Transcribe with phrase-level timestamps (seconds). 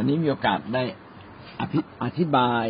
[0.00, 0.84] วันนี้มีโอกาสได้
[1.60, 2.66] อภิอธิบาย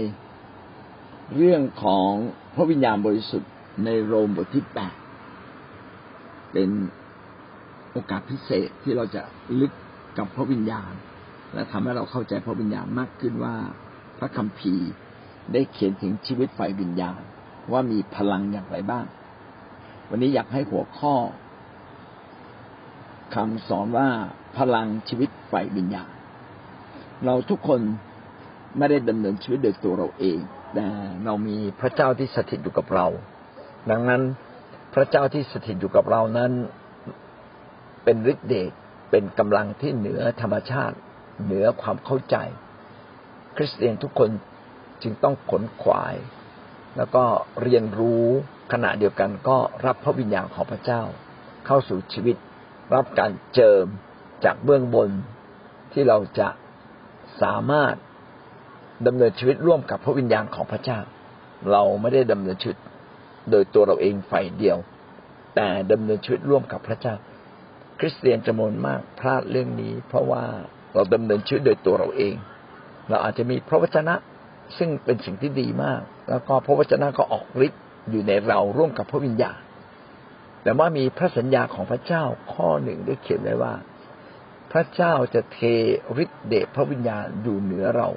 [1.37, 2.11] เรื่องของ
[2.55, 3.53] พระวิญญาณบริสุทธิ์
[3.85, 4.95] ในโรมบทที่แปด
[6.53, 6.71] เป็น
[7.93, 9.23] โอกาสพิเศษที่เราจะ
[9.61, 9.73] ลึก
[10.19, 10.93] กับพระวิญญาณ
[11.55, 13.57] และทำให้เราเข้าใจพระวิญญาณมากขึ้นว่า
[14.19, 14.91] พระคัมภีร์
[15.53, 17.21] ได้เขียนถึงชีวิตฝ่ายวิญญาณ
[17.73, 19.07] ว่ามีพลังอย่างไรบ้าง
[20.09, 21.15] วันนี้อยากให้หัวข้อ
[23.35, 24.09] คำสอนว่า
[24.59, 26.11] พลังชีวิตฝ่ายวิญญาณ
[27.27, 27.81] เราทุกคน
[28.79, 30.39] ไม่ได้ดำเนินชีวิตโดยตัวเราเอง
[30.75, 30.87] แต่
[31.25, 33.07] เรามีพระเจ้าที่สถิตอยู่กับเรา
[33.91, 34.23] ดังนั้น
[34.95, 36.53] พระเจ้าที่สถิตอยู่กับเรานั้น
[38.05, 38.73] เป็นฤทธิเดช
[39.11, 40.97] เป็นกำลังที่เหนือธรรมชาติ
[41.45, 42.37] เหนือความเข้าใจ
[43.57, 44.31] คริสเตียนทุกคน
[45.03, 46.15] จึงต้องขนขวาย
[46.97, 47.25] แล้วก็
[47.63, 48.25] เรียนรู้
[48.73, 51.03] ขณะเดียวกันก็รับพระวิญญาณของพระเจ้า
[51.67, 52.37] เข้าสู่ชีวิต
[52.95, 53.87] รับการเจิม
[54.45, 55.11] จากเบื้องบน
[55.93, 56.49] ที่เราจะ
[57.43, 57.95] สามารถ
[59.07, 60.99] ดำเนินชีวิตร่วมกับพระวิญญาณของพระเจ้า
[61.71, 62.79] เราไม่ได้ดำเนินชีวิต
[63.51, 64.79] โดยตัวเราเองฝ่ายเดียว
[65.57, 67.15] แต่ดำเนินชีวิตร่วมกับพระเจ้า
[67.99, 70.45] คริสเตียนจำนวนมากพลาดเรื่องนี้ เพราะว่า
[70.95, 72.35] เราดำเนินชีวิตโดยตัวเราเอง
[73.09, 74.15] เราอาจจะมีพระวจนะ
[74.79, 76.01] ซึ่งเป็นสิ่งที่ดีมาก
[76.31, 79.59] แล้วก็พระวจนะก็ออกฤทธิ์อยู่ในเราร่วมกับพระวิญญาณ
[80.63, 82.23] แต่ว่ามีพระสัญญาของพระเจ้า
[82.53, 83.75] ข้อหนึ่งได้เขียนไว้ว่า
[84.73, 85.59] พระเจ้าจะเท
[86.23, 88.09] ฤทธิเดชพระวิญญาณอยู่เหนือเรา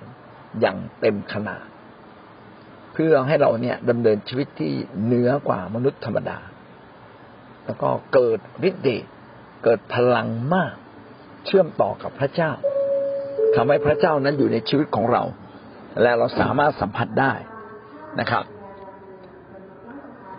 [0.59, 1.65] อย่างเต็มขนาด
[2.93, 4.71] เพื่อให้เราเนี่ยดำเนินชีวิตที่
[5.03, 6.39] เหนือกว่ามนุษย์ธรรมดา
[7.65, 9.05] แล้วก็เกิดฤทธิ์เดช
[9.63, 10.73] เกิดพลังมาก
[11.45, 12.51] เชื่อมต่อกับพระเจ้า
[13.55, 15.23] ทำให้พระเจ้านั้นอยู่ในชีวิตของเรา
[16.01, 17.33] และเราสามารถสัมผัสได้
[18.19, 18.43] นะครับ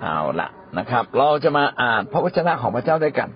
[0.02, 3.28] เอาละนะครับ เราจะมาอ่านพระวจนะของพระเจ้าด้วยกัน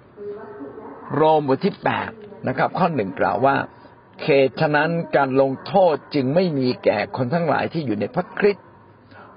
[1.15, 2.11] โรมบทที่แปด
[2.49, 3.57] นะครับ ข้อหนึ่งกล่าวว่า
[4.23, 8.67] เขตฉะนั้นการลงโทษจึงไม่มีแก่คนทั้งหลายที่อยู่ในพระคริสต์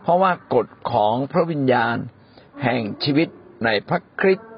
[0.02, 1.96] เพราะว่ากฎของพระวิญญาณ
[2.64, 3.28] แห่งชีวิต
[3.66, 4.50] ในพระคริสต์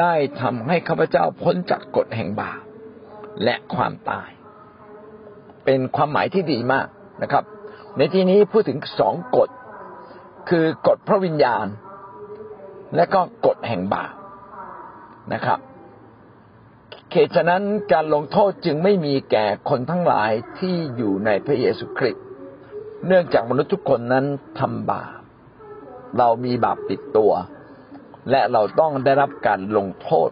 [0.00, 2.60] ได้ทำให้ข้าพเจ้าพ้นจากกฎแห่งบาป
[3.44, 4.30] และความตาย
[5.64, 6.86] เป็นความหมายที่ดีมาก
[7.22, 7.44] นะครับ
[7.96, 9.48] ในที่นี้พูดถึงสองกฎ
[10.48, 11.66] คือกฎพระวิญญาณ
[12.96, 14.14] และก็กฎแห่งบาป
[15.34, 15.58] นะครับ
[17.10, 17.62] เขตฉะนั้น
[17.92, 22.24] การลงโทษจึงไม่มีแก่คนทั้งหลายที่อยู่ในพระเยซูคริสต์
[23.06, 24.24] เนื่องจากมนุษย์ทุกคนนั้น
[24.58, 25.12] ทำบาป
[26.18, 27.32] เรามีบาปติดตัว
[28.30, 30.30] และเราต้องได้รับการลงโทษ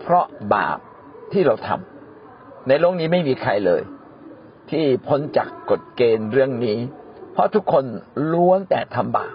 [0.00, 0.78] เพราะบาป
[1.32, 3.82] ที่เราทำในโลกนี้ไม่มีใครเลย
[4.70, 6.78] ที่พ้นจากกฎเกณฑ์เรื่องนี้
[7.32, 7.84] เพราะทุกคน
[8.32, 9.34] ล้วนแต่ทำบาป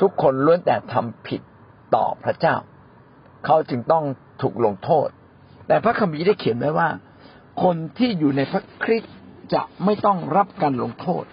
[0.00, 1.40] ทุกคนล้วนแต่ทำผิด
[1.94, 2.56] ต่อพระเจ้า
[3.44, 4.04] เขาจึงต้อง
[4.42, 5.08] ถูกลงโทษ
[5.68, 6.88] แต่พระคัมภีร์ได้เขียนไว้ว่า
[7.62, 9.14] คนที่อยู่ในพระคริสต์
[9.54, 11.24] จะไม่ต้องรับการลงโทษ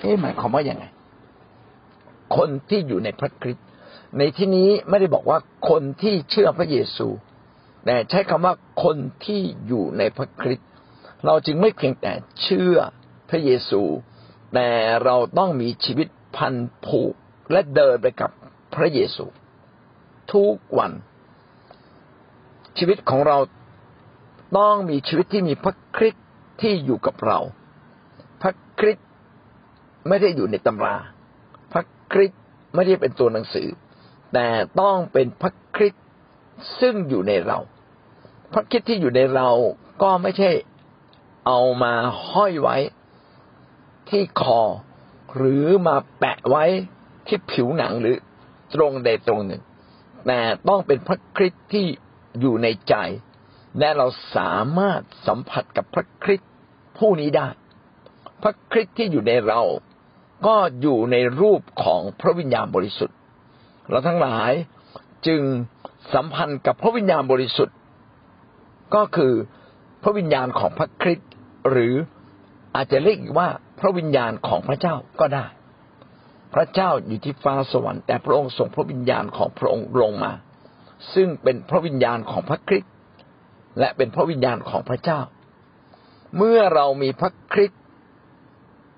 [0.00, 0.84] เอ๊ะหมายความว่าอย่างไง
[2.36, 3.66] คนที่อยู่ในพระคริสต์
[4.18, 5.38] ในที่นี้ไม่ได้บอกว่า
[5.70, 7.08] คนที่เชื่อพระเยซู
[7.84, 8.54] แต่ใช้คำว่า
[8.84, 10.68] คนที่อยู่ในพระคริสต์
[11.26, 12.76] เราจึงไม่เพียงแต่เชื่อ
[13.30, 13.82] พระเยซู
[14.54, 14.70] แต่
[15.04, 16.54] เราต้องมีชีวิตพัน
[16.86, 17.14] ผูก
[17.52, 18.30] และเดินไปกับ
[18.74, 19.24] พระเยซู
[20.32, 20.92] ทุกวัน
[22.78, 23.38] ชีวิตของเรา
[24.58, 26.24] ต้องมีชีวิตที่มีพระคริสต์
[26.60, 27.38] ที่อยู่กับเรา
[28.42, 29.06] พระคริสต์
[30.08, 30.96] ไม่ได้อยู่ในตำรา
[31.72, 32.40] พระคริสต์
[32.74, 33.68] ไม่ได้เป็นตัวหนังสือ
[34.34, 34.46] แต่
[34.80, 36.04] ต้องเป็นพระคริสต์
[36.80, 37.58] ซึ่งอยู่ในเรา
[38.52, 39.48] พระคริสต์ที่อยู่ในเรา
[40.02, 40.50] ก็ไม่ใช่
[41.46, 41.94] เอามา
[42.30, 42.76] ห้อยไว้
[44.10, 44.62] ที่คอ
[45.36, 46.64] หรือมาแปะไว้
[47.26, 48.16] ที่ผิวหนังหรือ
[48.74, 49.62] ตรงใดตรงหนึ่ง
[50.26, 51.86] แต่ต้องเป็นพระคริสต์ที่
[52.40, 52.94] อยู่ในใจ
[53.78, 56.50] และเราสามารถสัมผัสกับพระคริสต์
[56.98, 57.48] ผู้นี้ได้
[58.42, 59.60] พระคริสต์ที่อยู่ในเรา
[60.46, 63.16] ก็อยู่ในรูปของพระวิญญาณบริสุทธิ์
[63.90, 64.52] เราทั้งหลาย
[65.26, 65.40] จึง
[66.14, 67.76] สัมพันธ์กับพระวิญญาณบริสุทธิ์
[68.94, 69.32] ก็คือ
[70.02, 71.30] พระวิญญาณของพระคริสต์
[71.70, 71.94] หรือ
[72.74, 73.48] อาจจะเรียกว่า
[73.80, 75.46] พระวิญญาณของพระเจ้าก็ได้
[76.54, 80.32] พระเจ้าอยู่ที่ฟ้าสวรรค์แต่พระองค์ส่งพระวิญญาณของพระองค์ลงมา
[81.14, 82.90] ซึ่งเป็นพระวิญญาณของพระคริสต์
[83.78, 85.20] และเป็นพระวิญญาณของพระเจ้า
[86.36, 87.82] เมื่อเรามีพระคริสต์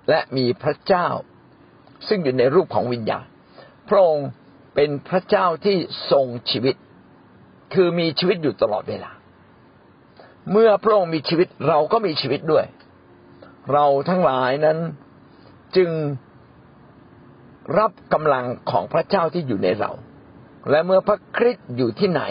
[0.09, 1.09] และมีพระเจ้า
[2.09, 3.25] ซึ่งอยู่ในรูปของวิญญาณ
[3.89, 4.29] พระองค์
[4.75, 5.77] เป็นพระเจ้าที่
[6.11, 6.75] ทรงชีวิต
[7.75, 9.11] คือมีชีวิตอยู่ตลอดเวลา
[10.51, 12.65] เมื่อพระองค์มีชีวิตเราก็มีชีวิตด้วย
[13.73, 14.79] เราทั้งหลายนั้น
[15.77, 15.91] จึง
[17.79, 19.91] รับกำลังของพระเจ้าที่อยู่ในเรา
[20.71, 22.23] และเมื่อพระคริสต์อยู่ที่ไหน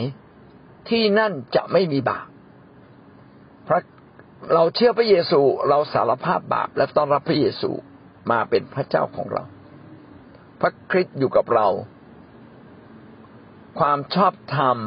[0.90, 2.28] ที่นั่นจะไม่มีบาป
[3.68, 3.80] พระ
[4.54, 7.72] เราเชื่อพระเยซูเราสารภาพบาปและต้อนรับพระเยซู
[8.32, 9.44] มาเป็นพระเจ้าของเรา
[10.62, 11.68] พระคริสต์อยู่กับเรา
[13.80, 14.78] ความชอบธรรม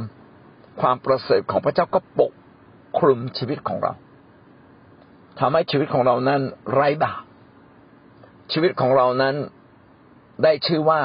[0.81, 2.33] ความประเสริฐของพระเจ้าก็ปก
[2.99, 3.93] คลุมชีวิตของเรา
[5.41, 6.41] ทำให้ชีวิตของเรานั้น
[6.73, 7.23] ไร้บาป
[8.53, 9.35] ชีวิตของเรานั้น
[10.43, 11.01] ได้ชื่อว่า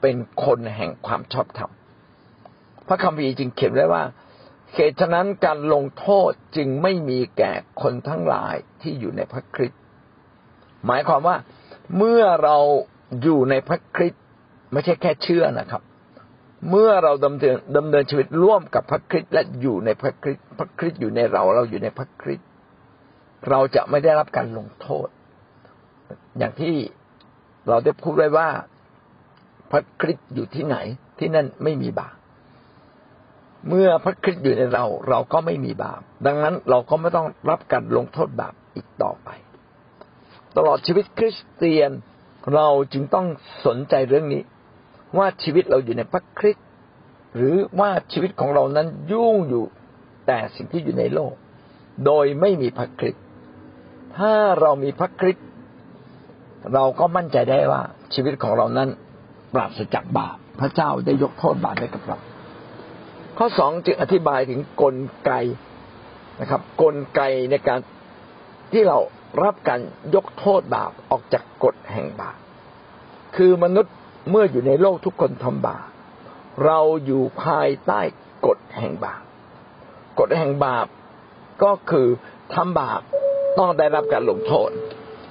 [0.00, 1.70] เป็นคนแห่งความชอบธรรม
[2.88, 4.02] พระคัมภีร์จึงเขียนไว้ว่า
[4.74, 7.52] เหตุฉะนั้นการลงโทษจึงไม่มีแก่
[7.82, 9.80] คนทั้งหลายที่อยู่ในพระคริสต์
[10.86, 11.36] หมายความว่า
[11.96, 12.56] เมื่อเรา
[13.22, 14.22] อยู่ในพระคริสต์
[14.72, 15.82] ไม่ใช่แค่เชื่อนะครับ
[16.70, 22.48] เมื่อเราดำเนินดำเนินชีวิตร่วมกับพระคริสต์และอยู่ในพระคริสต์พระคริสต์อยู่ในเราเราอยู่ในพระคริสต์
[23.48, 25.08] เราจะไม่ได้รับการลงโทษ
[26.38, 26.74] อย่างที่
[27.68, 28.48] เราได้พูดไว้ว่า
[29.70, 30.76] พระคริสต์อยู่ที่ไหน
[31.18, 32.16] ที่นั่นไม่มีบาป
[33.68, 39.28] เมื่อพระคริสต์อยู่ในเรา เราก็ไม่มีบาป ดังนั้นเราก็ไม่ต้องรับการลงโทษบาปอีกต่อไป
[40.56, 41.90] ตลอดชีวิตคริสเตียน
[42.54, 43.26] เราจึงต้อง
[43.66, 44.42] สนใจเรื่องนี้
[45.18, 46.66] ว่าชีวิตเราอยู่ในพระคริสต์
[47.36, 49.64] หรือว่าชีวิตของเรานั้นยุ่งอยู่
[50.26, 51.34] แต่สิ่งที่อยู่ในโลก
[52.06, 53.22] โดยไม่มีพระคริสต์
[54.16, 55.46] ถ้าเรามีพระคริสต์
[56.74, 57.82] เราก็มั่นใจได้ว่า
[58.14, 58.88] ชีวิตของเรานั้น
[59.54, 62.18] ปราศจากบาปพระเจ้าได้ยกโทษบาปให้กับเรา
[63.42, 65.32] ข้อสองจึงอธิบายถึงกลไก
[66.40, 67.20] นะครับ กลไก
[67.50, 67.80] ในการ
[68.72, 68.98] ที่เรา
[69.44, 69.80] รับการ
[70.14, 72.36] ยกโทษบาปออกจากกฎแห่งบาป
[73.36, 73.94] คือมนุษย์
[74.30, 75.86] เมื่ออยู่ในโลกทุกคนทำบาป
[76.64, 78.00] เราอยู่ภายใต้
[78.46, 79.22] กฎแห่งบาป
[80.18, 80.86] กฎแห่งบาป
[81.62, 82.08] ก็คือ
[82.54, 83.00] ทำบาป
[83.58, 84.70] ต้องได้รับการลงโทษ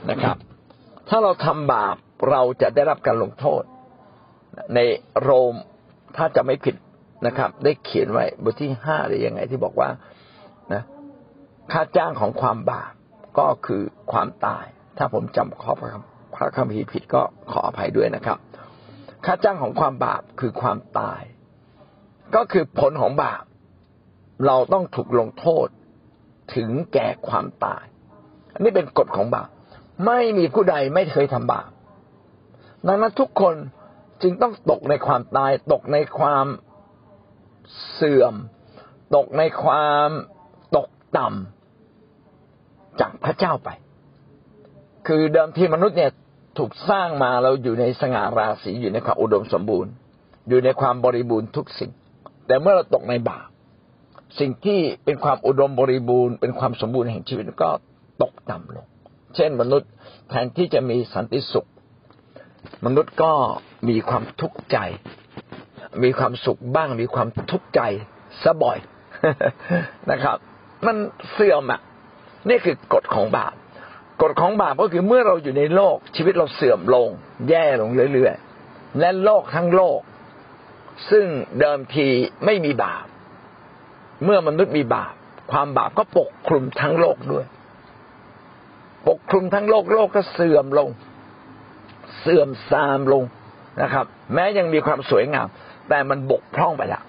[0.10, 0.36] นะครับ
[1.10, 1.96] ถ้าเราทำบาป
[2.30, 3.64] เราจะได้รับการลงโทษ
[4.76, 4.80] ใน
[5.22, 5.56] โรม
[6.18, 6.76] ถ้าจะไม่ผิด
[7.25, 9.89] นะครับ ได้เขียนไว้บทที่ห้าหรือยังไงที่บอกว่า
[10.74, 10.83] นะ
[11.71, 12.94] ค่าจ้างของความบาป
[13.39, 13.81] ก็คือ
[14.12, 14.66] ความตาย
[14.98, 17.21] ถ้าผมจำข้อพระคัมภีร์ผิดก็
[17.51, 18.38] ขออภัยด้วยนะครับ
[19.25, 21.21] ค่าจ้างของความบาปคือความตาย
[22.36, 23.44] ก็คือผลของบาป
[24.45, 25.68] เราต้องถูกลงโทษ
[26.56, 27.86] ถึงแก่ความตาย
[28.54, 29.50] อันนี้เป็นกฎของบาป
[30.06, 31.69] ไม่มีผู้ใดไม่เคยทำบาป
[32.88, 33.56] ดังนั้นทุกคน
[34.22, 36.45] จึงต้องตกในความตาย ตกในความ
[37.94, 38.33] เสื่อม
[39.16, 40.10] ตกในความ
[40.77, 43.69] ตกต่ำจากพระเจ้าไป
[45.07, 46.12] คือเดิมทีมนุษย์เนี่ย
[46.57, 49.92] ถูกสร้างมาเราอยู่ในสง่าราศีอยู่ในความอุดมสมบูรณ์
[50.50, 51.92] อยู่ในความบริบูรณ์ทุกสิ่ง
[52.48, 53.48] แต่เมื่อเราตกในบาป
[54.39, 57.69] สิ่งที่เป็นความอุดมบริบูรณ์เป็นความสมบูรณ์แห่งชีวิตก็
[58.22, 58.86] ตกต่ำลง
[59.36, 59.89] เช่นมนุษย์
[60.30, 61.69] แทนที่จะมีสันติสุข
[62.86, 63.31] มนุษย์ก็
[63.88, 64.77] มีความทุกข์ใจ
[66.03, 67.81] มีความสุขบ้าง มีความทุกข์ใจ
[68.44, 68.77] ซะบ่อย
[70.12, 70.38] นะครับ
[70.86, 70.97] มัน
[71.33, 71.81] เสื่อมอะ
[72.50, 73.53] นี่คือกฎของบาป
[74.21, 77.09] กฎของบาปก็คือเมื่อเราอยู่ในโลกชีวิตเราเสื่อมลง
[77.50, 80.00] แย่ลงเรื่อยๆและโลกทั้งโลก
[81.12, 81.25] ซึ่ง
[81.59, 82.07] เดิมที
[82.45, 83.06] ไม่มีบาป
[84.24, 85.13] เมื่อมนุษย์มีบาป
[85.51, 87.45] ความบาปก็ปกคลุมทั้งโลกด้วย
[89.07, 90.89] ปกคลุมทั้งโลกโลกก็เสื่อมลง
[92.19, 93.24] เสื่อมทรามลง
[93.81, 95.47] นะครับ แม้ยังมีความสวยงาม
[95.89, 97.03] แต่มันบกพร่องไปแล้ว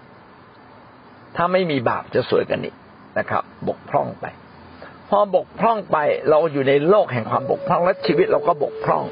[1.36, 2.74] ถ้าไม่มีบาปจะสวยกันอีก
[3.18, 4.26] นะครับ บกพร่องไป
[5.08, 5.96] พอบกพร่องไป
[6.30, 9.04] เราอยู่ในโลกแห่งความบกพร่องและชีวิตเราก็บกพร่อง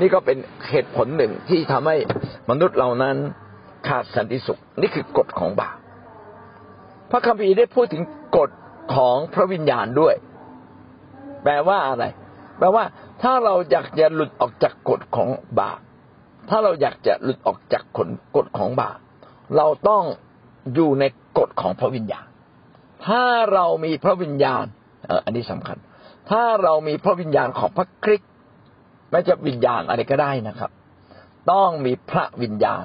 [0.00, 0.38] นี่ก็เป็น
[0.70, 1.96] เหตุผลหนึ่งที่ทำให้
[2.50, 3.16] มนุษย์เหล่านั้น
[3.88, 5.76] ขาดสันติสุข นี่คือกฎของบาป
[7.10, 8.02] พระคัมภีร์ได้พูดถึง
[8.36, 8.50] กฎ
[8.94, 10.14] ของพระวิญญาณด้วย
[11.44, 12.04] แปลว่าอะไร
[12.58, 12.84] แปลว่า
[13.22, 15.28] ถ้าเราอยากจะหลุดออกจากกฎของ
[15.60, 15.78] บาป
[16.50, 18.98] ถ้าเราอยากจะหลุดออกจากกฎกฎของบาป
[19.56, 20.04] เราต้อง
[20.74, 21.04] อยู่ใน
[21.38, 22.26] กฎของพระวิญญาณ
[23.06, 24.64] ถ้าเรามีพระวิญญาณ
[25.06, 25.76] เอออันนี้สำคัญ
[26.30, 28.30] ถ้าเรามีพระวิญญาณของพระคริสต์
[29.10, 30.70] ไม่จะวิญญาณอะไรก็ได้นะครับ
[31.52, 32.84] ต้องมีพระวิญญาณ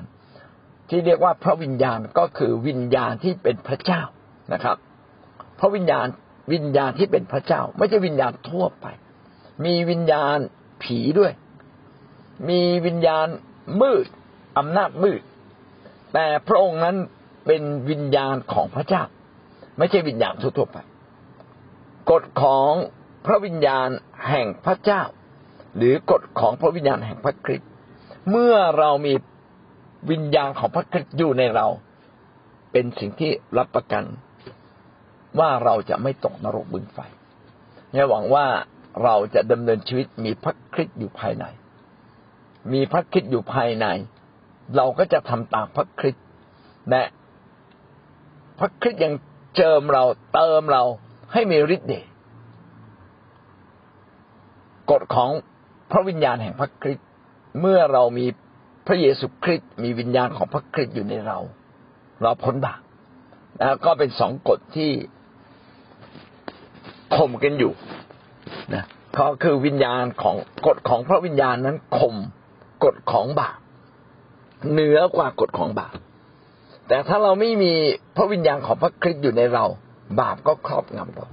[0.89, 4.01] ที่เรียกว่าพระวิญญาณก็คือวิญญาณที่เป็นพระเจ้า
[4.53, 4.77] นะครับ
[5.59, 6.07] พระวิญญาณ
[6.53, 8.85] วิญญาณที่เป็นพระเจ้า ไม่ใช่วิญญาณทั่วไป
[9.65, 10.37] มีวิญญาณ
[10.83, 11.31] ผีด้วย
[12.49, 13.27] มีวิญญาณ
[13.81, 14.05] มืด
[14.57, 15.21] อำนาจมืด
[16.13, 16.95] แต่พระองค์นั้น
[17.45, 19.03] เป็นวิญญาณของพระเจ้า
[19.77, 20.77] ไม่ใช่วิญญาณทั่วไป
[22.11, 22.71] กฎของ
[23.25, 23.89] พระวิญญาณ
[24.29, 25.01] แห่งพระเจ้า
[25.77, 27.69] หรือกฎของพระวิญญาณแห่งพระคริสต์
[28.31, 29.13] เมื่อเรามี
[30.11, 31.67] วิญญาณของพระคริสต์อยู่ในเรา
[32.71, 34.03] เป็นสิ่งที่รับประกัน
[35.39, 36.99] ว่าเราจะไม่ตกนรกบึงไฟ
[37.91, 38.45] เนี่ยหวังว่า
[39.03, 41.45] เราจะดำเนินชีวิตมีพระคริสต์อยู่ภายใน
[42.73, 43.85] มีพระคริสต์อยู่ภายใน
[44.75, 46.25] เราก็จะทำตามพระคริสต์
[46.89, 47.03] และ
[48.59, 49.13] พระคริสต์ยัง
[49.55, 50.03] เจิมเรา
[50.33, 50.83] เติมเรา
[51.33, 52.05] ให้มีฤทธิ์เดช
[54.91, 55.29] กฎของ
[55.91, 57.07] พระวิญญาณแห่งพระคริสต์
[57.61, 58.25] เมื่อเรามี
[58.87, 61.37] พระเยซูคริสต์มีวิญญาณของพระคริสต์อยู่ในเรา
[62.21, 62.79] เราพ้นบาป
[63.59, 64.91] แล้วก็เป็นสองกฎที่
[67.15, 67.73] ข่มกันอยู่
[68.73, 68.85] นะ
[69.17, 72.15] ก็คือวิญญาณของกฎของพระวิญญาณนั้นข่ม
[72.85, 73.57] กฎของบาป
[74.71, 75.95] เหนือกว่ากฎของบาป
[76.87, 77.73] แต่ถ้าเราไม่มี
[78.15, 79.65] พระวิญญาณของพระคริสต์อยู่ในเรา
[80.19, 81.27] บาปก็ครอบงำเรา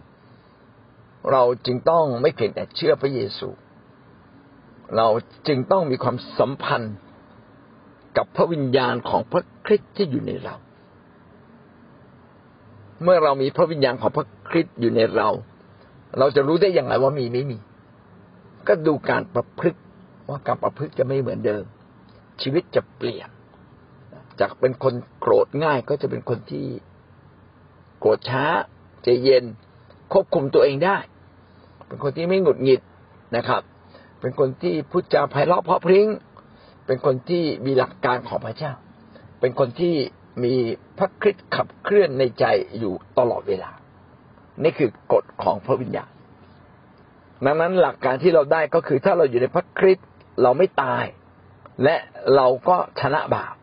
[1.32, 3.49] เราจึงต้องไม่เพียงแต่เชื่อพระเยซู
[4.97, 5.06] เรา
[5.49, 6.94] จึงต้องมีความสัมพันธ์
[8.16, 10.54] กับพระวิญญาณของพระคริสต์ที่อยู่ในเรา
[13.02, 15.28] เมื่อเรามีพระวิญญาณของพระคริสต์อยู่ในเรา
[16.18, 17.59] เราจะรู้ได้อย่างไรว่ามีไม่มี
[18.68, 19.80] ก็ดูการประพฤติ
[20.32, 21.64] ว่าการประพฤติจะไม่เหมือนเดิม
[22.42, 23.28] ชีวิตจะเปลี่ยน
[24.40, 26.66] จากเป็นคนโกรธง่ายก็จะเป็นคนที่
[27.98, 28.44] โกรธช้า
[29.02, 29.44] ใจเย็น
[30.12, 30.98] ควบคุมตัวเองได้
[31.88, 32.80] เป็นคนที่ไม่หงุดหงิด
[33.36, 33.62] นะครับ
[34.20, 36.06] เป็นคนที่พูดจาไพเราะเพราะพริ้ง
[36.86, 38.72] เป็นคนที่มีหลักการของพระเจ้า
[39.40, 39.94] เป็นคนที่
[40.44, 40.54] มี
[40.98, 42.44] พระคริสต์ขับเคลื่อนในใจ
[42.78, 43.70] อยู่ตลอดเวลา
[44.62, 46.10] นี่คือกฎของพระวิญญาณ
[47.44, 50.08] ดังนั้นหลักการที่เราได้ก็คือถ้าเราอยู่ในพระคริสต์
[50.42, 51.04] เราไม่ตาย
[51.82, 51.96] และ
[52.36, 53.54] เราก็ชนะบาป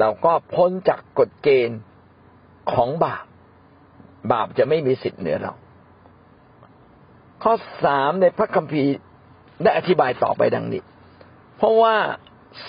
[0.00, 1.80] เราก็พ้นจากกฎเกณฑ์
[2.72, 3.24] ของบาป
[4.32, 5.52] บาปจะไม่มีสิทธิ์เหนือเรา
[7.42, 8.92] ข้อสามในพระคัมภีร์
[9.62, 10.82] ได้อธิบายต่อไปดังนี้
[11.56, 11.96] เพราะว่า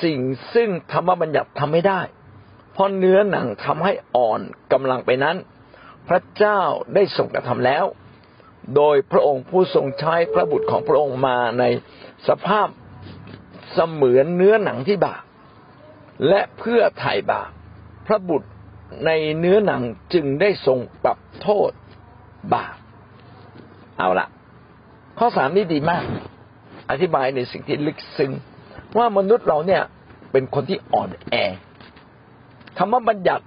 [0.04, 0.20] สิ่ง
[0.54, 2.02] ซึ่งธรรมบัญญัติทำไม่ได้
[2.72, 4.42] เพราะเนื้อหนังทำให้อ่อน
[4.74, 5.38] กำลังไปนั้น
[6.08, 6.62] พระเจ้า
[6.96, 7.86] ได้ทรงกระทำแล้ว
[8.76, 11.64] โดยพระองค์ผู้ทรงใช้พระบุตรของพระองค์มาใน
[12.28, 12.68] สภาพ
[13.74, 15.24] เสมือนเนื้อหนังที่บาป
[16.28, 17.50] และเพื่อไถ่บาป
[18.08, 18.50] พระบุตร
[19.06, 19.82] ในเนื้อหนัง
[20.14, 21.72] จึงได้ทรงปรับโทษ
[22.54, 22.76] บาป
[23.98, 24.28] เอาละ
[25.18, 26.04] ข้อสามนี่ดีมาก
[26.90, 28.32] อธิบายในสิ่งที่ลึกซึ้ง
[28.98, 29.84] ว่ามนุษย์เราเนี่ย
[30.32, 31.36] เป็นคนที่อ่อนแอ
[32.78, 33.46] คำว่าบัญญัติ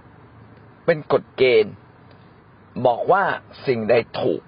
[0.87, 1.75] เป็นกฎเกณฑ์
[2.87, 3.23] บอกว่า
[3.67, 4.41] สิ่งใดถูก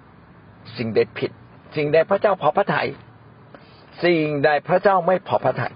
[0.77, 1.31] สิ่งใดผิด
[1.75, 2.87] สิ่งใดพระเจ้าพอพระทยัย
[4.03, 5.73] สิ่งใดพระเจ้าไม่พอพระทยัย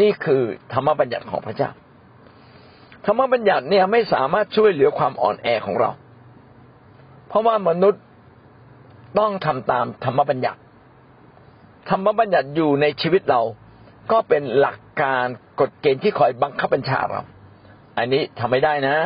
[0.00, 0.42] นี่คือ
[0.72, 1.70] ธรรมบัญญัติของพระเจ้า
[3.06, 5.90] ธรรมบัญญัติเนี่ยไม่สามารถช่วยเหลือความอ่อนแอของเรา
[7.28, 8.02] เพราะว่ามนุษย์
[9.18, 10.60] ต้องทำตามธรรมบัญญัติ
[11.90, 13.42] ธรรมบัญญัติอยู่ในชีวิตเรา
[14.12, 15.26] ก็เป็นหลักการ
[15.60, 17.22] กฎเกณฑ์ที่คอยบังคับบัญชาเรา
[17.98, 18.96] อันนี้ทำไม่ได้นะ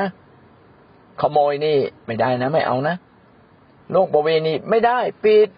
[1.20, 2.96] ขโมยนี่ไม่ได้นะ ไม่เอานะ
[3.92, 5.48] โลกประเวณีไม่ได้ผิด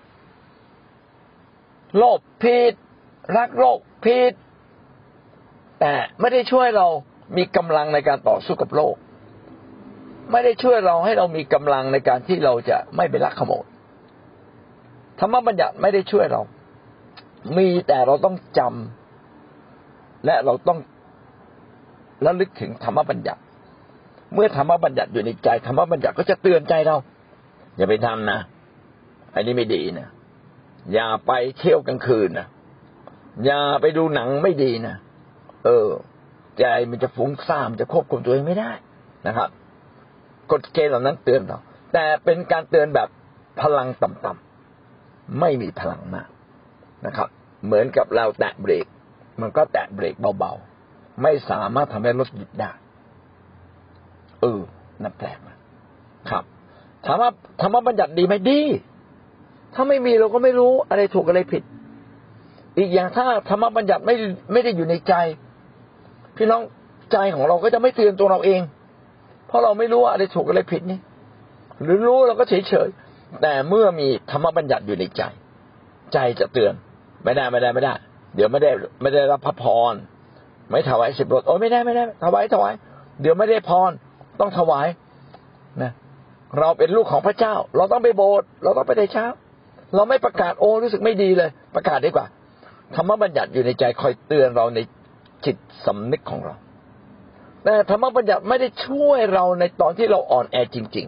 [1.99, 2.73] โลภผิด
[3.37, 4.33] รักโลกผิด
[5.81, 6.87] แต่ไม่ได้ช่วยเรา
[7.37, 8.95] มีกำลังในการต่อสู้กับโลก
[10.33, 13.65] ไม่ได้ช่วยเราให้เรามีกำลังในการที่เราจะไม่ไปลักขโมย
[15.21, 16.43] ธรรมบัญญัติไม่ได้ช่วยเรา
[17.59, 20.79] มีแต่เราต้องจำและเราต้อง
[22.27, 23.41] ระลึกถึงธรรมบัญญัติ
[24.35, 26.97] เมื่อธรรมบัญญัติอยู่ในใจธรรมบัญญัติก็จะเตือนใจเรา
[27.77, 28.39] อย่าไปทำนะ
[29.35, 30.09] อันนี้ไม่ดีนะ
[30.93, 32.49] อย่าไปเที่ยวกลางคืนนะ
[33.45, 34.97] อย่าไปดูหนังไม่ดีนะ
[35.65, 35.89] เออ
[36.59, 38.73] ใจมันจะฟุ้งซ่านจะควบคุมตัวเองไม่ได้
[39.27, 39.49] นะครับ
[40.53, 41.59] กฎเกณฑ์เหล่านั้นเตือนเรา
[41.93, 43.09] แต่เป็นการเตือนแบบ
[43.61, 46.29] พลังต่ำๆไม่มีพลังมาก
[47.07, 47.29] นะครับ
[47.65, 48.87] เหมือนกับเราแตะเบรก
[49.41, 52.71] มันก็แตะเบรกเบาๆไม่สามารถทำให้รถหยุดได้
[54.41, 54.61] เออ
[55.03, 55.57] นั่นแปลกนะ
[56.31, 56.45] ครับ
[57.07, 58.61] ถามว่าธรรมบัญญัติดีไหมดี
[59.77, 61.63] ถ้าไม่มีเราก็ไม่รู้อะไรถูกอะไรผิด
[62.79, 64.15] อีกอย่างถ้าธรรมบัญญัติไม่
[64.53, 65.15] ไม่ได้อยู่ในใจ
[66.37, 66.63] พี่น้อง
[67.13, 68.61] ใจของเราก็จะไม่เตือนตัวเราเอง
[69.47, 70.99] เพราะเราไม่รู้ว่าอะไรถูกอะไรผิดนี่
[71.83, 72.89] หรือรู้เราก็เฉยเฉย
[73.43, 75.23] แต่เมื่อมีธรรมบัญญัติอยู่ในใจ
[76.13, 76.75] ใจจะเตือน
[77.25, 77.95] ไม่ได้ไม่ได้ไม่ได้
[78.35, 78.71] เดี๋ยวไม่ได้
[79.03, 79.95] ไม่ได้รับพระพร
[80.71, 82.73] ไม่ถวายสิบรถโอ้ไม่ได้ไม่ได้ถวายถวาย
[83.21, 83.91] เดี๋ยวไม่ได้พร
[84.41, 84.87] ต้องถวาย
[85.83, 85.93] นะ
[86.59, 89.27] เราเป็นลูกของพระเจ้า เราต้องไปโบสถ์เราต้องไปในเช้า
[89.95, 92.27] เราไม่ประกาศโอ้รู้สึกไม่ดีเลย ประกาศดีกว่า
[92.97, 94.79] ธรรมบัญญัติอยู่ในใจคอยเตือนเราใน
[95.45, 96.55] จิตสำนึกของเรา
[97.65, 101.07] แต่ธรรมบัญญัติไม่ได้ช่วยเราในตอนที่เราอ่อนแอจริง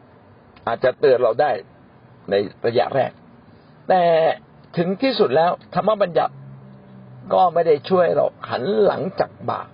[0.00, 1.50] ๆ อาจจะเตือนเราได้
[2.30, 2.34] ใน
[2.66, 3.10] ระยะแรก
[3.88, 4.02] แต่
[4.76, 6.34] ถึงที่สุดแล้ว ธรรมบัญญัติ
[7.34, 9.68] ก็ไม่ได้ช่วยเราหันหลังจากบาป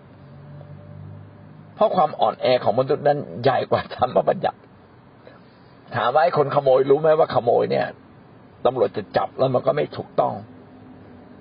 [1.74, 4.58] เพราะความอ่อนแอของมนุษย์นั้นใหญ่กว่าธรรมบัญญัติ
[5.96, 7.86] ถามว่าไอ้คนขโมยรู้ไหมว่าขโมยเนี่ย
[8.64, 10.34] ตำรวจจะจับแล้วมันก็ไม่ถูกต้อง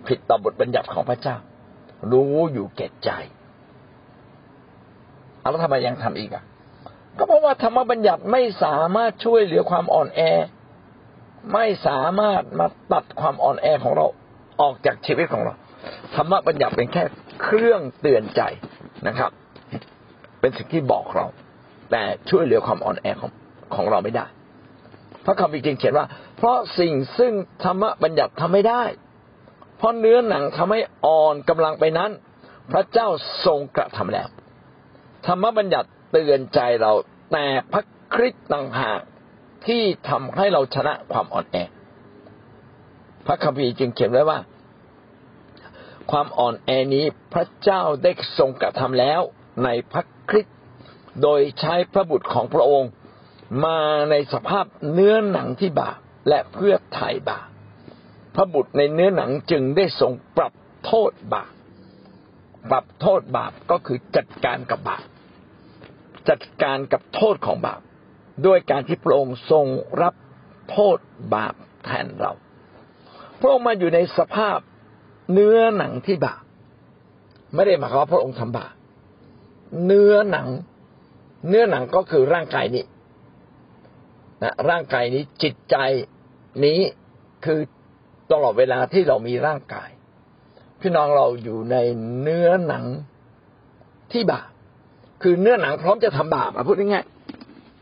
[0.07, 1.35] ผิดต่อบทบัญญัติของพระเจ้า
[2.11, 3.09] รู้อยู่แก่ใจ
[5.39, 6.43] เอาแล้วทำไมยังทำอีกอะ
[7.17, 10.21] ก็เพราะว่าธรรมบัญญัติไม่สามารถช่วยเหลือความอ่อนแอ
[11.53, 14.05] ไม่สามารถมาตัดความอ่อนแอของเรา
[14.61, 15.53] ออกจากชีวิตของเรา
[16.15, 17.03] ธรรมบัญญัติเป็นแค่
[17.43, 18.41] เครื่องเตือนใจ
[19.07, 19.31] นะครับ
[20.39, 21.25] เป็นสิ่งที่บอกเรา
[21.91, 23.31] แต่ช่วยเหลือความอ่อนแอของ
[23.75, 24.25] ของเราไม่ได้
[25.29, 26.07] ระคำจริงเขียนว่า
[26.37, 27.33] เพราะสิ่งซึ่ง
[27.63, 28.83] ธรรมบัญญัติทำไม่ได้
[29.77, 32.11] เพราะเนื้อหนังทำให้อ่อนกำลังไปนั้น
[32.71, 33.07] พระเจ้า
[33.45, 34.27] ทรงกระทำแล้ว
[35.25, 36.91] ธรรมบัญญัติเตือนใจเรา
[37.31, 37.83] แต่พระ
[38.13, 38.99] คริสต์ต่างหาก
[39.67, 41.57] ที่ทำให้เราชนะความอ่อนแอ
[43.25, 44.39] พระคัมภีร์จึงเขียนไว้ว่า
[46.11, 49.21] ความอ่อนแอนี้พระเจ้าได้ทรงกระทำแล้ว
[49.63, 50.55] ในพระคริสต์
[51.23, 52.89] โดยใช้พระบุตรของพระองค์
[53.63, 53.79] มา
[54.09, 55.97] ในสภาพเนื้อหนังที่บาป
[56.29, 57.47] และเพื่อไถ่บาป
[58.35, 60.53] พระบุตรในเนื้อหนังจึงได้ทรงปรับ
[60.85, 61.53] โทษบาป
[62.69, 65.03] ปรับโทษบาปก็คือจัดการกับบาป
[66.29, 67.81] จัดการกับโทษของบาป
[68.45, 69.65] ด้วยการที่พระองค์ทรง
[70.01, 70.13] รับ
[70.71, 70.97] โทษ
[71.35, 72.31] บาปแทนเรา
[73.39, 74.59] พระองค์มาอยู่ในสภาพ
[75.33, 76.41] เนื้อหนังที่บาป
[77.53, 78.73] ไม่ได้หมายความว่าพระองค์ทำบาป
[79.85, 80.47] เนื้อหนัง
[81.47, 82.83] เนื้อหนังก็คือร่างกายนี้
[84.43, 85.75] นะร่างกายนี้จิตใจ
[86.65, 86.79] นี้
[87.45, 87.59] คือ
[88.31, 89.89] ตลอดเวลาที่เรามีร่างกาย
[90.81, 91.75] พี่น้องเราอยู่ใน
[92.21, 92.85] เนื้อหนัง
[94.11, 94.47] ที่บาป
[95.21, 97.05] คือเนื้อหนังพร้อมจะทำบาปอะพูดง่าย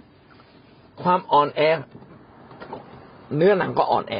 [0.07, 1.61] ๆความอ่อนแอ
[3.37, 4.13] เนื้อหนังก็อ่อนแอ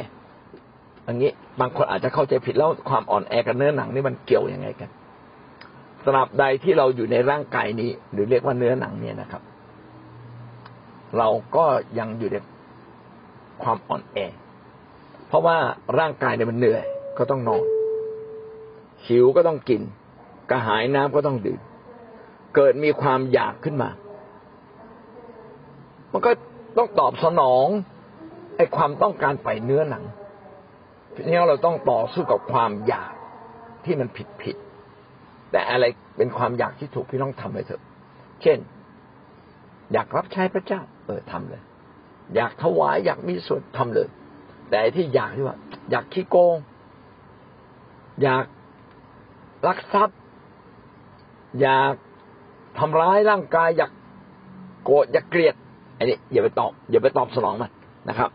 [1.04, 4.90] อย่างนี้บางคนอาจจะเข้าใจผิดแล้วความอ่อนแอกับเนื้อหนังนี่มันเกี่ยวยังไงกัน
[6.06, 9.42] ตราบใดที่เราอยู่ในร่างกายนี้ หรือเรียกว่าเนื้อหนังเนี่ยนะครับ
[11.16, 11.64] เราก็
[11.98, 12.36] ยังอยู่ใน
[13.62, 14.18] ความอ่อนแอ
[15.28, 15.56] เพราะว่า
[15.98, 16.84] ร่างกายเนี่ยมันเหนื่อย
[17.18, 17.64] ก็ต้องนอน
[19.06, 19.80] หิวก็ต้องกิน
[20.50, 21.60] กระหายน้ำก็ต้องดื่ม
[22.54, 23.90] เกิดมีความอยากขึ้นมา
[26.12, 26.30] มันก็
[26.76, 27.66] ต้องตอบสนอง
[28.56, 30.04] ไอ้ความต้องการไปเนื้อหนัง
[31.14, 33.12] ทีนี้เราต้องต่อสู้กับความอยาก
[33.84, 34.56] ที่มันผิดผิด
[35.52, 35.84] แต่อะไร
[36.16, 37.82] เป็นความอยากที่ถูกพี่ต้องทำไปเถอะ
[38.42, 38.58] เช่น
[39.92, 41.62] อยากรับใช้พระเจ้า เออทำเลย
[42.36, 44.08] อยากถวายอยากมีส่วนทำเลย
[44.70, 45.56] แต่ที่อยากที่ว่า
[45.90, 46.56] อยากขี้โกง
[48.22, 48.44] อยาก
[49.66, 50.18] ลักทรัพย์
[51.60, 51.92] อยาก
[52.78, 53.92] ทำร้ายร่างกาย อยาก
[54.84, 55.54] โกรธอยากเกลียด
[55.98, 57.72] อันนี้อย่าไปตอบ อย่าไปตอบสนองมัน
[58.08, 58.30] นะครับ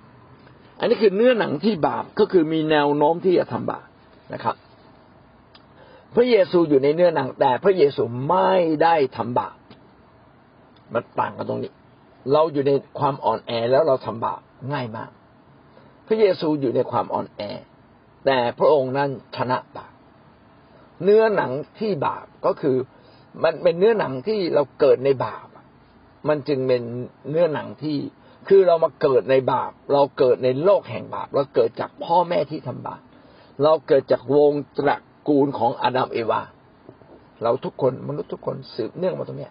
[0.80, 3.88] อันนี้คือเนื้อหนังที่บาปก็คือมีแนวโน้มที่จะทำบาป
[4.34, 4.56] นะครับ
[6.16, 9.56] พระเยซูอยู่ในเนื้อหนังแต่พระเยซูไม่ได้ทำบาป
[10.94, 11.72] มันต่างกันตรงนี้
[12.34, 15.10] เราอยู่ในความอ่อนแอแล้วเราทำบาปง่ายมาก
[16.08, 17.42] พระเยซูอยู่ในความอ่อนแอ
[18.26, 19.94] แต่พระองค์นั้นชนะบาป
[21.04, 22.78] เนื้อหนังที่บาปก็คือ
[23.44, 25.48] มันเป็นเนื้อหนังที่เราเกิดในบาป
[26.28, 26.84] มันจึงเป็น
[27.30, 27.98] เนื้อหนังที่
[28.48, 33.02] คือเรามาเกิดในบาป เราเกิดในโลกแห่งบาป เราเกิดจากพ่อแม่ที่ทำบาป
[33.64, 36.42] เราเกิดจากวงตระกูลของอาดัมเอวา
[37.44, 39.50] เราทุกคนมนุษย์ทุกคนสืบเนื่องมาตรงนี้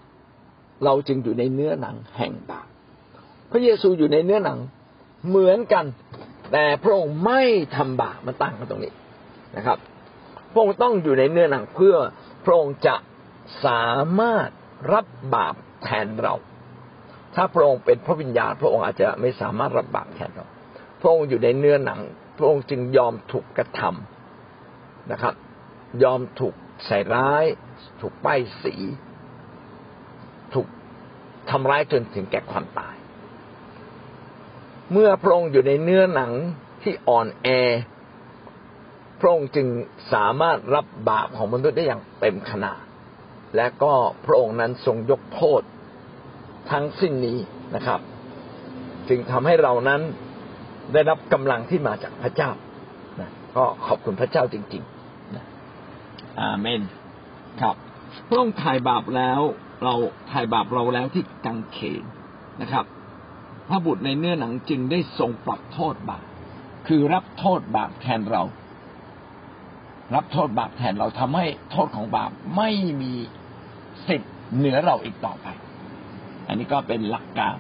[0.85, 2.67] เราจึงอยู่ในเนื้อหนังแห่งบาป
[3.51, 4.59] พระเยซูอยู่ในเนื้อหนัง
[5.29, 5.85] เหมือนกัน
[6.53, 7.43] แต่พระองค์ไม่
[7.77, 8.93] ทำบาปมันต่างกันตรงนี้
[9.57, 9.79] นะครับ
[10.53, 11.97] พระองค์ต้องอยู่ในเนื้อหนังเพื่อ
[12.45, 12.97] พระองค์จะ
[13.67, 13.89] สา
[14.21, 14.49] มารถ
[14.93, 16.35] รับบาปแทนเรา
[17.35, 20.47] ถ้าพระองค์เป็นพระวิญญาณพระองค์อาจจะไม่สามารถรับบาปแทนเรา
[21.01, 22.01] พระองค์อยู่ในเนื้อหนัง
[22.39, 25.35] พระองค์จึงยอมถูกกระทำนะครับ
[26.03, 26.55] ยอมถูก
[26.87, 27.45] ใส่ร้าย
[28.01, 28.75] ถูกป้ายสี
[30.55, 30.67] ถูก
[31.51, 32.95] ทำร้ายจนถึงแก่ความตาย
[34.93, 36.33] เมื่อพระองค์อยู่ในเนื้อหนัง
[36.83, 37.49] ที่อ่อนแอ
[39.21, 39.67] พระองค์จึง
[40.13, 42.81] สามารถรับบาปของมนุษย์ได้อย่างเต็มขนาด
[43.57, 43.93] และก็
[44.27, 45.63] พระองค์นั้นทรงยกโทษ
[46.71, 47.39] ทั้งสิ้นนี้
[47.75, 48.01] นะครับ
[49.09, 50.01] จึงทำให้เรานั้น
[50.93, 52.51] ได้รับกำลังที่มาจากพระเจ้า
[53.21, 55.45] นะก็ขอบคุณพระเจ้าจริงๆนะ
[56.41, 56.83] อาเมน
[57.63, 57.77] ครับ
[58.29, 59.41] พระองค์ถ่ายบาปแล้ว
[59.85, 59.95] เรา
[60.31, 62.05] ถ่ายบาปเราแล้วที่กังเขน
[62.63, 62.85] นะครับ
[63.69, 66.25] พระบุตรในเนื้อหนังจึงได้ทรงปรับโทษบาป
[66.87, 68.43] คือรับโทษบาปแทนเรา
[70.15, 72.71] รับโทษบาปแทนเราทำให้โทษของบาปไม่
[73.03, 73.13] มี
[74.09, 75.47] สิทธิ์เหนือเราอีกต่อไป
[76.49, 77.57] อันนี้ก็เป็นหลักการ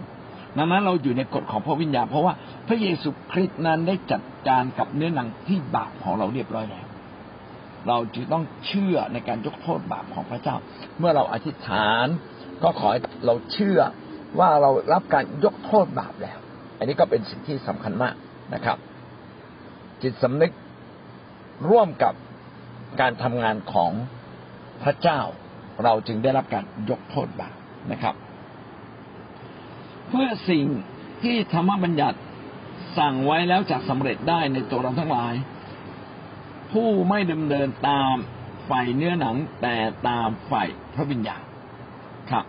[0.57, 2.35] ดังนั้นเราอยู่ในกฎของพระวิญญาณเพราะว่า
[2.69, 6.87] พระเยซูคริสต์นั้นได้จัดการกับเนื้อหนังที่บาปของเราเรียบร้อยแล้ว
[7.89, 10.57] เราจึงต้องเชื่อในการยกโทษบาปของพระเจ้า
[10.99, 12.07] เมื่อเราอธิษฐาน
[12.63, 13.81] ก็ขอให้เราเชื่อ
[14.39, 16.39] ว่าเรารับการยกโทษบาปแล้ว
[16.79, 18.15] อันนี้ก็เป็นสิ่งที่สำคัญมาก
[18.55, 18.79] นะครับ
[20.03, 20.53] จิตสำนึก
[21.71, 22.15] ร่วมกับ
[23.01, 23.93] การทำงานของ
[24.83, 25.21] พระเจ้า
[25.85, 27.57] เราจึงได้รับการยกโทษบาป
[27.93, 28.15] นะครับ
[30.09, 30.65] เพื่อสิ่ง
[31.23, 32.19] ที่ธรรมบัญญัติ
[32.99, 35.35] สั่งไว้แล้วจะสำเร็จได้ในตัวเราทั้งหลาย
[36.73, 38.15] ผู้ไม่ดำเนินตาม
[38.69, 39.77] ฝ่ายเนื้อหนังแต่
[40.09, 41.43] ตามฝ่ายพระวิญญาณ
[42.31, 42.45] ครับ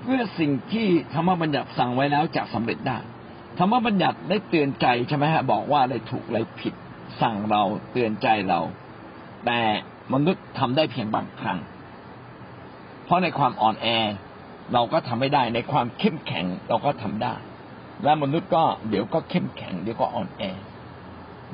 [0.00, 2.98] เพื่อสิ่งที่ธรรมบัญญัติสั่งไว้แล้วจะสำเร็จได้
[3.58, 6.74] ธรรมบัญญัติได้เตือนใจใช่ไหมฮะบอกว่าอะไรถูกอะไรผิด
[7.22, 7.62] สั่งเรา
[7.92, 8.60] เตือนใจเรา
[9.46, 9.60] แต่
[10.14, 11.58] มนุษย์ทำได้เพียงบางครั้ง
[13.04, 13.86] เพราะในความอ่อนแอ
[14.72, 17.34] เราก็ทำไม่ได้ในความเข้มแข็งเราก็ทำได้
[18.04, 20.42] และมนุษย์ก็เดี๋ยวก็เข้มแข็งเดี๋ยวก็อ่อนแอ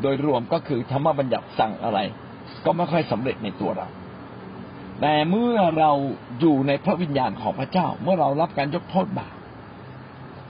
[0.03, 1.99] โดยรวมก็คือธรรมบัญญัติสั่งอะไร
[2.65, 3.89] ก็ไม่ค่อยสำเร็จในตัวเรา
[5.01, 5.91] แต่เมื่อเรา
[6.41, 9.35] อยู่ในพระวิญญาณของพระเจ้า เมื่อเรารับการยกโทษบาป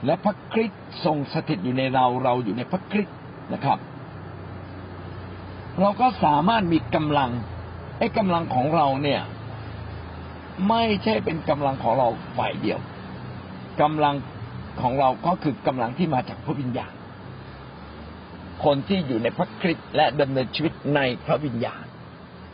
[0.05, 3.17] และพระคริสต์ทรงสถิตอยู่ในเราเราอยู่ในพระคริสต์
[3.53, 3.79] นะครับ
[5.79, 7.29] เราก็สามารถมีกำลัง
[7.99, 9.21] ไอ้กำลังของเราเนี่ย
[10.69, 12.07] ไม่ใช่เป็นกำลังของเรา
[12.37, 12.79] ฝ่ายเดียว
[13.81, 14.15] กำลัง
[14.81, 16.93] ของเราก็คือกำลังที่มาจากพระวิญญาณ
[18.63, 21.85] คนที่อยู่ในพระคริสต์และดำเนินชีวิตในพระวิญญาณ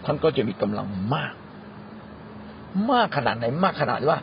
[0.05, 1.33] ท่านก็จะมีกำลังมาก
[2.91, 4.17] มากขนาดไหนมากขนาดว่า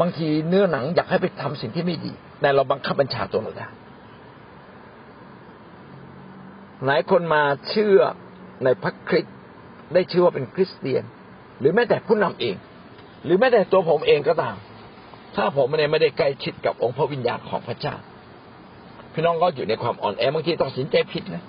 [0.00, 3.68] บางทีเนื้อหนังอยากให้ไปทำสิ่งที่ไม่ดี แต่เราบังคับบัญชาตัวเราได้
[6.86, 7.98] หลายคนมาเชื่อ
[8.64, 9.34] ในพระคริสต์
[9.94, 11.02] ได้ชื่อว่าเป็นคริสเตียน
[11.58, 12.56] หรือแม้แต่ผู้นำเอง
[13.24, 14.56] หรือแม้แต่ตัวผมเองก็ตาม
[15.36, 17.96] ถ้าผมไม่ได้ใกล้ชิดกับองค์พระวิญญาณของพระเจ้า
[19.12, 21.44] พี่น้องก็อยู่ในความอ่อนแอบางทีตัดสินใจผิดนะ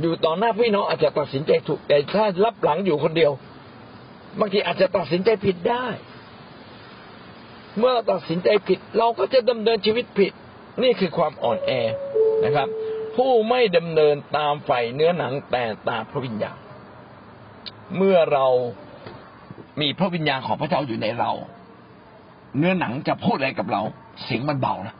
[0.00, 3.32] อยู่ต่อหน้าพี่น้องอาจจะตัดสินใจถูกแต่ถ้ารับหลังอยู่คนเดียว
[4.40, 5.86] บางทีอาจจะตัดสินใจผิดได้
[7.78, 10.32] เมื่อตัดสินใจผิด เราก็จะดำเนินชีวิตผิด
[10.82, 11.70] นี่คือความอ่อนแอ
[12.44, 12.68] นะครับ
[13.16, 16.58] ผู้ไม่ดำเนินตามไฟเนื้อหนังแต่ตามพระวิญญาณ
[17.96, 18.46] เมื่อเรา
[19.80, 21.30] มีพระวิญญาณของพระเจ้าอยู่ในเรา
[22.58, 23.82] เนื้อหนังจะพูดอะไรกับเรา
[24.22, 24.94] เสียงมันเบานะ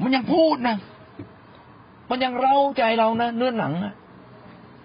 [0.00, 0.76] มันยังพูดนะ
[2.10, 3.94] มันยังเร้าใจเรานะเนื้อหนังนะ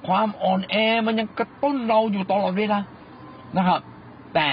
[0.07, 0.75] ความอ่อนแอ
[1.07, 2.79] มันยังกระตุ้นเราอยู่ตลอดเวลา
[3.57, 3.79] นะครับ
[4.35, 4.49] แต่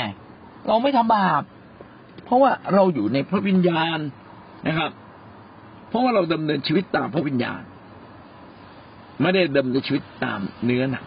[0.66, 1.42] เราไม่ทำบาป
[2.24, 3.98] เพราะว่าเราอยู่ในพระวิญญาณ
[4.68, 4.90] นะครับ
[5.88, 7.62] เพราะว่าเราดำเนินชีวิตตามพระวิญญาณ
[9.20, 11.06] ไม่ได้ดำเนินชีวิตตามเนื้อหนัง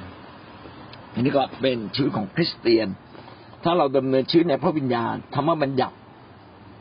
[1.14, 2.88] อันนี้ก็เป็นชีวิตของคริสเตียน
[3.64, 5.96] ถ้าเราดำเนินชีวิตในพระวิญญาณธรรมบัญญัติ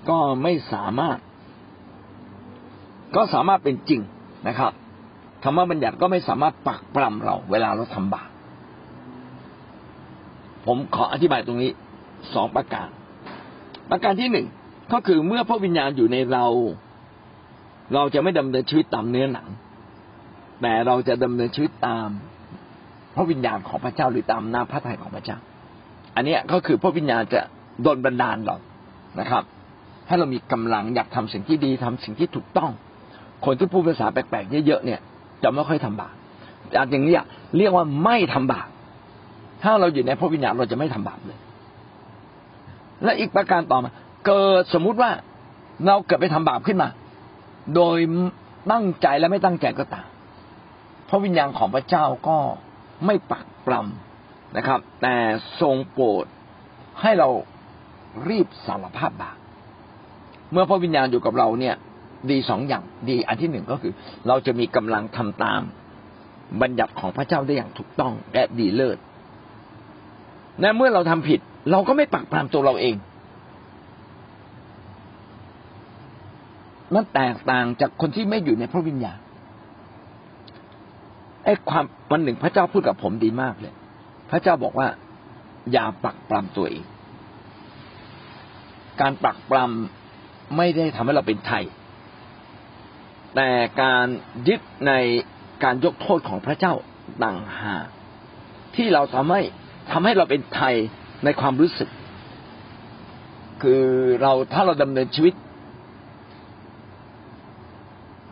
[0.09, 1.19] ก็ไม่สามารถ
[3.15, 4.01] ก็สามารถเป็นจริง
[4.49, 4.73] นะครับ
[5.45, 8.29] ธรรมบัญญัติก็ไม่สามารถปักปรำเรา เวลาเราทำบาป
[10.67, 11.71] ผมขออธิบายตรงนี้
[12.35, 12.89] สองประการ
[13.91, 14.47] ประการที่หนึ่ง
[14.93, 16.47] ก็คือเมื่อพระวิญญาณอยู่ในเรา
[17.95, 19.49] เราจะไม่ดำเนินชีวิตตามเนื้อหนัง
[20.63, 22.09] แต่เราจะดำเนินชีวิตตาม
[23.15, 25.39] พระวิญญาณของพระเจ้าหรือตามน้ำพระทัยของพระเจ้า
[26.17, 27.41] อันนี้ก็คือพระวิญญาณจะ
[27.87, 28.57] ดลบันดาลเรา
[29.21, 29.43] นะครับ
[30.07, 32.71] ให้เรามีกำลังอยากทำสิ่งที่ดีทำสิ่งที่ถูกต้อง
[33.45, 35.01] คนที่พูดภาษาแปลกๆเยอะๆเนี่ย
[35.43, 36.15] จะไม่ค่อยทำบาป
[36.91, 37.15] อย่างนี้
[37.57, 38.69] เรียกว่าไม่ทำบาป
[39.63, 41.39] ถ้าเราอยู่ในพระวิญญาณเราจะไม่ทำบาปเลย
[43.05, 43.91] และอีกประการต่อมา
[44.27, 45.11] เกิดสมมุติว่า
[45.87, 46.89] เราเกิดไปทำบาปขึ้นมา
[47.75, 47.99] โดย
[48.73, 50.07] ตั้งใจและไม่ตั้งใจก็ตาม
[51.09, 52.39] พระวิญญาณของพระเจ้าก็
[53.07, 55.15] ไม่ปักปรำนะครับ แต่
[55.61, 56.25] ทรงโปรด
[57.03, 57.29] ให้เรา
[58.29, 59.37] รีบสารภาพบาป
[60.53, 61.75] เมื่อพระวิญญาณอยู่กับเราเนี่ย
[62.31, 63.93] ดีสองอย่างดีอันที่หนึ่งก็คือ
[64.29, 65.61] เราจะมีกำลังทำตาม
[66.63, 68.99] บัญญัติของพระเจ้าได้อย่างถูกต้องและดีเลิศ
[70.61, 72.97] และเมื่อเราทำผิด เราก็ไม่ปักปรำตัวเราเอง
[76.95, 79.19] มันแตกต่างจากคนที่ไม่อยู่ในพระวิญญาณ
[81.45, 83.75] ไอ้ความวันหนึ่งพระเจ้าพูดกับผมดีมากเลย
[84.31, 84.89] พระเจ้าบอกว่า
[85.73, 86.85] อย่าปักปรำตัวเอง
[89.01, 91.65] การปักปรำไม่ได้ทำให้เราเป็นไทย
[93.37, 93.51] แต่
[93.83, 94.07] การ
[94.49, 94.93] ยึดใน
[95.65, 96.75] การยกโทษของพระเจ้า
[97.25, 97.87] ต่างหาก
[98.75, 99.43] ที่เราทำให้
[99.91, 100.75] ทำให้เราเป็นไทย
[101.25, 101.89] ในความรู้สึก
[103.63, 103.83] คือ
[104.23, 105.35] เราถ้าเราดำเนินชีวิต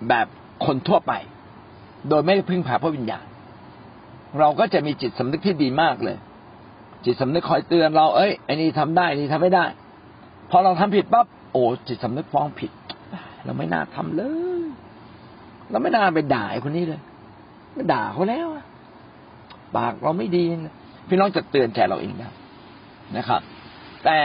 [0.08, 0.26] แบบ
[0.66, 1.12] คนทั่วไป
[2.08, 3.24] โดยไม่พึ่งพาพระวิญญาณ
[4.38, 6.16] เราก็จะมีจิตสำนึกที่ดีมากเลย
[7.04, 9.64] จิตสำนึกคอยเตือนเราเอ้ยไอ้นี่ทำได้นี่ทำไม่ได้
[10.50, 12.70] พอเราทำผิดปั๊บโอ้จิตสำนึกฟ้องผิด
[13.44, 14.22] เราไม่น่าทำเล
[14.60, 14.64] ย
[15.70, 17.00] เราไม่น่าไปด่าคนนี้เลย
[17.74, 18.46] ไม่ด่าเขาแล้ว
[19.76, 20.44] ปากเราไม่ดี
[21.08, 22.30] พี่น้องจะเตือนใจเราเองได้
[23.16, 23.40] นะครับ
[24.04, 24.18] แต่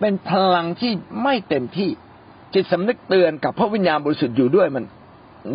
[0.00, 1.90] เป็นพลังที่ไม่เต็มที่
[2.54, 4.84] จิตสำนึกเตือนกับพระวิญญาณบริสุทธิ์อยู่ด้วยมัน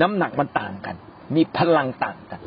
[0.02, 0.96] น้ำหนักมันต่างกัน
[1.36, 2.42] มีพลังต่างกัน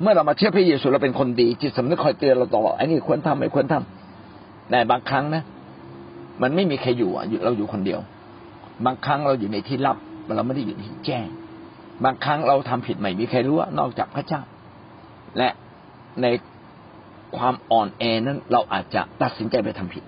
[0.00, 5.42] เมื่อเรามาเชื่อพระเยซูเราเป็นคนดี จิตสำนึกคอยเตือนเราตลอดไอ้นี่ควรทำไม่ควรทำแต่บางครั้งนะ
[6.42, 8.00] มันไม่มีใครอยู่อะเราอยู่คนเดียว
[8.84, 9.98] บางครั้งเราอยู่ในที่ลับ
[10.36, 11.26] เราไม่ได้อยู่ในที่แจ้ง
[12.04, 14.40] บางครั้งเราทำผิดไม่มีใครรู้นอกจากพระเจ้า
[15.38, 15.48] และ
[16.22, 16.26] ใน
[17.36, 20.04] ความอ่อนแอนั้น เราอาจจะตัดสินใจไปทำผิด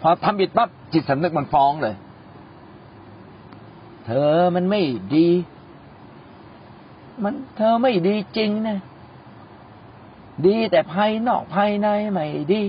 [0.00, 1.94] พอทำผิดปั๊บจิตสำนึกมันฟ้องเลย
[4.06, 4.82] เธอมันไม่
[5.14, 5.28] ดี
[7.22, 8.78] มันเธอไม่ดีจริงนะ
[10.46, 12.62] ดีแต่ภายนอกภายในไม่ดี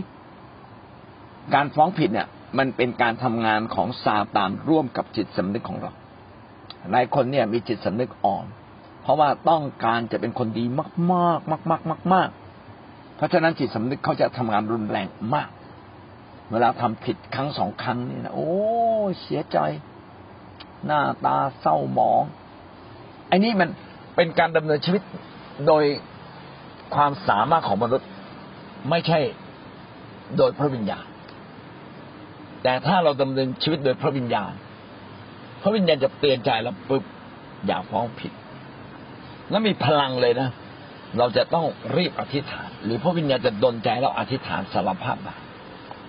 [1.54, 2.28] การฟ้องผิดเนี่ย
[2.58, 5.92] มันเป็นการทำงานของซาตานร่วมกับจิตสำนึกของเรา
[6.92, 8.46] หลายคนเนี่ยมีจิตสำนึกอ่อน
[9.02, 10.66] เพราะว่าต้องการจะเป็นคนดี
[11.12, 15.50] มากๆมากๆมากๆเพราะฉะนั้นจิตสำนึกเขาจะทำงานรุนแรงมาก
[16.52, 18.50] เวลาทำผิดครั้งสองครั้งนี่นะโอ้
[19.22, 19.58] เสียใจ
[20.86, 22.24] หน้าตาเศร้าหมอง
[23.30, 23.70] ไอ้นี่มัน
[24.16, 25.04] เป็นการดำเนินชีวิต
[25.68, 25.84] โดย
[26.96, 28.08] ความสามารถของมนุษย์
[28.90, 29.20] ไม่ใช่
[30.38, 31.06] โดยพระวิญญาณ
[32.64, 34.54] แต่ถ้าเราดำเนินชีวิตโดยพระวิญญาณ
[35.62, 37.04] พระวิญญาณจะเตือนใจเราปุ๊บ
[37.68, 38.32] อย่าฟ้องผิด
[39.50, 40.50] แล้วมีพลังเลยนะ
[41.18, 41.66] เราจะต้อง
[41.98, 45.40] รีบอธิษฐาน หรือพระวิญญาณจะดลใจเราอธิษฐานสารภาพบาป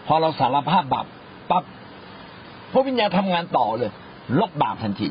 [0.07, 1.07] พอเราสารภาพบาป
[1.51, 1.65] ปั๊บ
[2.73, 3.91] พระวิญญาณทำงานต่อเลย
[4.41, 5.09] ลบบาปทันที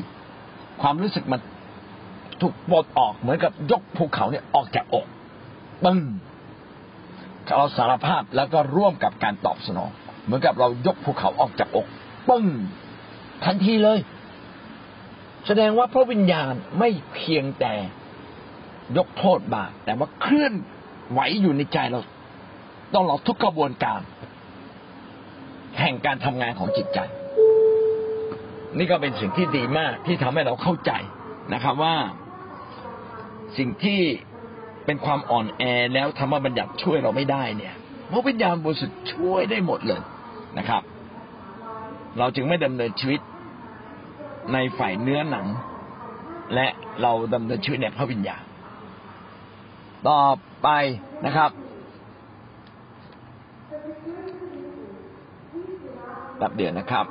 [0.82, 1.40] ความรู้สึกมัน
[2.40, 5.06] ถูกปลดออกเหมือนกับยกภูเขาเนี่ยออกจากอก
[5.84, 6.00] ปึ้ง
[7.56, 9.90] เราสารภาพแล้วก็ร่วมกับการตอบสนอง
[10.24, 11.86] เหมือนกับเรายกภูเขาออกจากอก
[12.28, 12.44] ปึ้ง
[13.44, 13.98] ทันทีเลย
[15.46, 17.74] แสดงว่าพระวิญญาณไม่เพียงแต่
[18.96, 20.52] ยกโทษบาปแต่ว่าเคลื่อน
[21.10, 22.00] ไหวอยู่ในใจเรา
[22.94, 24.00] ตลอดทุกกระบวนการ
[25.80, 26.98] แห่งการทำงานของจิตใจ
[28.78, 30.92] นี่ก็เป็นสิ่งที่ดีมากที่ทำให้เราเข้าใจ
[31.54, 31.96] นะครับว่า
[33.58, 34.00] สิ่งที่
[34.86, 35.62] เป็นความอ่อนแอ
[35.94, 37.74] แล้วธรรมบัญญัติช่วยเราไม่ได้เนี่ย
[38.10, 40.00] พระวิญญาณบริสุทธิ์ช่วยได้หมดเลย
[40.58, 40.82] นะครับ
[42.18, 43.20] เราจึงไม่ดำเนินชีวิต
[44.52, 45.46] ในฝ่ายเนื้อหนัง
[46.54, 46.66] และ
[47.02, 48.42] เราดำเนินชีวิตในพระวิญญาณ
[50.08, 50.20] ต่อ
[50.62, 50.68] ไป
[51.26, 51.50] นะครับ
[56.38, 57.06] แบบเดียวนะครับ